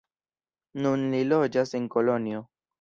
Nun 0.85 1.05
li 1.15 1.21
loĝas 1.35 1.77
en 1.81 1.89
Kolonjo. 1.97 2.45